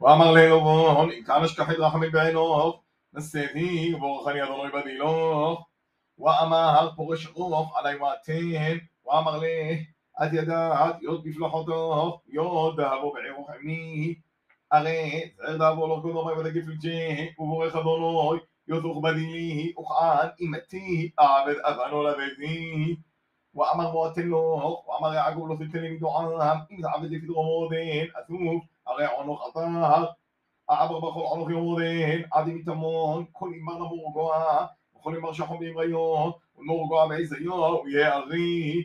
[0.00, 2.80] ואמר לאלובון, אם כאן אשכחת רחמים בעינוך,
[3.14, 5.66] נשאתי ובורכני אדוני בדילוך.
[6.18, 9.84] ואמר פורש רוח עלי מעתן, ואמר לי,
[10.22, 14.14] את ידעת יוד בפלחותוך, יוד דאבו בעירוך עמי.
[14.70, 22.96] הרי זער דאבו לא קודמי ותגפלג'י, ובורך אדוני, יותוך בדילי, וכען אימתי, אעבד אבנו לביתי.
[23.54, 29.06] ואמר מועתן לו, ואמר יעקב לא תתן לי מדועם, אם תעבד לפי דרומודן, אסוף, הרי
[29.06, 30.04] עונוך עטר.
[30.70, 34.66] אעבר בכל עונוך יומודן, עדי מתמון, כל אימר נמור גואה,
[34.96, 38.84] וכל אימר שחום באמריון, ונמור גואה בעזיון, ויהיה ארי.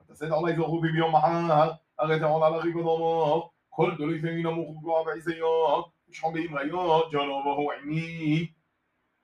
[0.00, 5.04] ותסד עלי זוכו ביום מחר, הרי תעול על ארי קודמו, כל דולי פמי נמוך גואה
[5.04, 8.46] בעזיון, ושחום באמריון, ג'ונו בהו עמי.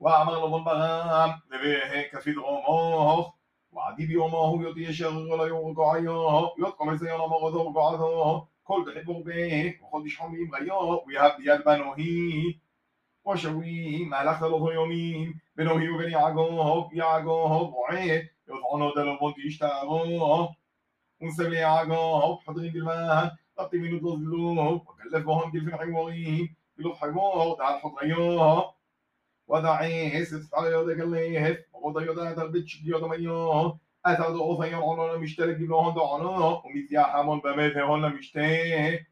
[0.00, 1.76] ואמר לו בן ברם, נביא
[2.12, 3.34] כפי דרומוך,
[3.99, 10.07] حبيبي وما هو يطيشه ولا يوقع عياه يدخل سيارة مغزى وقعده كل تحبه به وخذ
[10.07, 11.03] شحمي غياه.
[11.07, 12.55] ويهب يد بنوهي
[13.25, 20.55] وشوي مالخ ثلاث يومين بنوهي وبني وبن يا يعقوب وعيه يطعنا دلو يشتاقوه
[21.21, 26.47] ونسب لي يعقوب حضرين بالمهن تطي منه تظلوه وكلف بهم دي في حيوغيه
[26.77, 28.73] بلوف حيوغ تعال حط عيوه
[29.47, 36.61] ودعيه ستفعل يودك الليهف وغضا يودا تلبتش يودا ميوه أتعد أوثيون عنونا مشترك بلوهن دعنا
[36.65, 39.05] ومثيا حمون بميثهن مشترك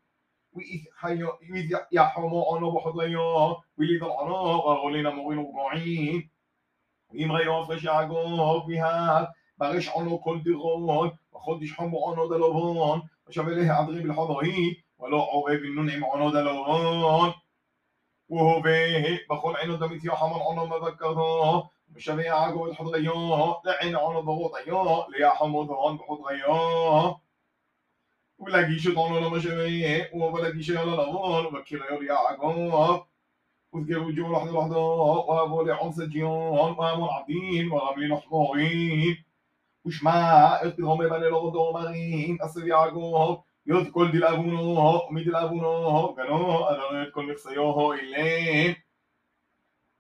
[0.54, 6.30] وإذ يحومو أنو بحضيو ويلي ضلعنا وغولينا مغين وقعين
[7.10, 13.74] وإم غيو فرش عقوب بها برش عنو كل دغون وخدش حمو عنو دلوبون وشبه له
[13.74, 17.34] عدغي بالحضري ولو عوغي بالننعم عنو دلوبون
[18.30, 20.66] وهو به بخل عينو دمت يحمل عنو
[21.98, 27.22] مشان يعاقب تحط غيوه لعين عون الضغوط غيوه ليا حمود هون بحط غيوه
[28.40, 29.50] ولا جيش طول ولا مشي
[30.14, 33.06] ولا جيش ولا لون وبكير يا عقوب
[33.74, 39.26] وتجيب جو لحظة لحظة وابو لي عون سجيون وابو عبدين وغاملين حمورين
[39.86, 40.12] وشمع
[40.62, 47.94] اختهم يبني لغو دومرين أصل يعقوب يذكر دي لابونو ميد لابونو كانوا أدرت كل نفسيوه
[47.96, 48.87] إليه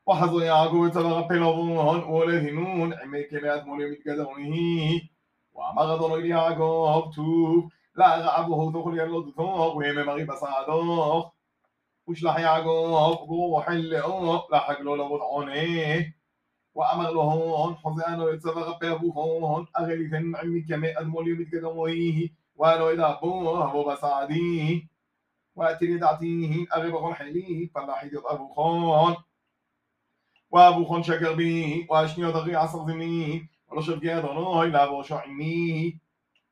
[0.07, 5.01] وحظوا يعقوب تبغى بلوبون ولذنون عمي كلات مولي متقدمونه
[5.53, 7.69] ومغض رجل يعقوب توب.
[7.95, 10.29] لا غعبه ثقل يلو ثوق وهم مغيب
[12.07, 16.13] وش لح يعقوب؟ روح اللعوق لحق له لبط عونه
[16.75, 24.87] وأمر لهون حزانه يتبغى بابوهون أغلي ثن عمي كما أدمولي متقدمه وأنا إذا أبوه وبسعديه
[25.55, 26.65] وأتني دعتيه.
[26.75, 29.15] أغيب غنحليه فلاحي يضرب خون
[31.02, 35.98] شكر بي وأشني ضغي عصر زمين ولو شفقي أدونوي لابو شعمي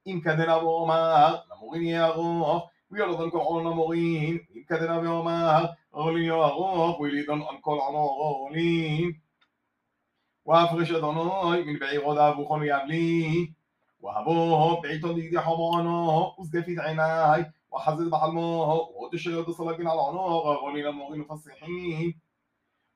[0.07, 6.35] אם כדנה ואומר, למורים יהיה ארוך, וילדון כל עול למורים, אם כדנה ואומר, עולים יהיה
[6.35, 9.13] ארוך, ולידון על כל עולו עולים.
[10.47, 13.53] והפרש אדוני, מן בעירו דאבו כל יבלי,
[14.03, 20.87] وهبوه بعيتون دي دي حمانه وزقفيت عيناي وحزد بحلمه ودش يد صلاقين على عناق غولين
[20.87, 22.21] المغين فصيحين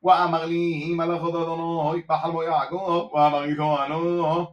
[0.02, 4.48] وأمر لي ملك ضدنوي بحلمه يعقوب وأمر يثوانه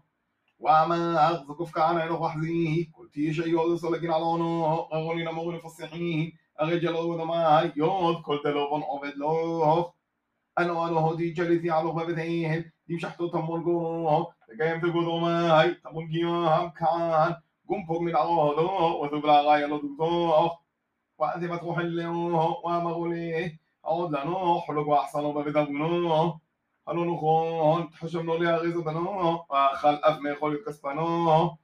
[0.59, 6.97] وما أغزقف كان عينه وحزيه قلت يشي يوضي صلقين على عنه غولين مغين فصيحين الرجل
[6.97, 7.73] ودماء.
[7.77, 9.93] يود كل دلوبن عبد له.
[10.59, 16.71] أنا أنا هدي جلسي على بابتهم دي شحتو تمون قوه تقيم تقودو ماي تمون قيام
[16.71, 17.37] كان.
[17.69, 20.51] قم فوق من عوضو وثبلا غاية لدوتو
[21.19, 26.39] وأنت فتروح الليوه وما غوليه عودلانو حلوق واحسن وبدبنو
[26.87, 29.39] حلو نخون تحشمنو لي اغيزو بنو
[29.75, 31.57] خل افمي خول كسبانو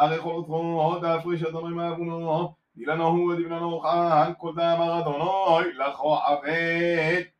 [0.00, 5.60] أغي خول تخون دافريش ادوني ما بنو ديلانو هو ديلانو خان كل دام غدونو.
[5.60, 7.37] لخو عفيت